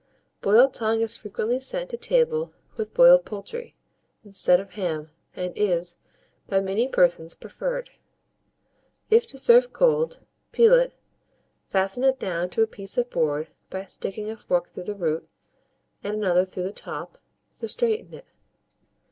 [0.41, 3.75] Boiled tongue is frequently sent to table with boiled poultry,
[4.25, 5.97] instead of ham, and is,
[6.47, 7.91] by many persons, preferred.
[9.11, 10.21] If to serve cold,
[10.53, 10.95] peel it,
[11.69, 15.29] fasten it down to a piece of board by sticking a fork through the root,
[16.03, 17.19] and another through the top,
[17.59, 18.25] to straighten it.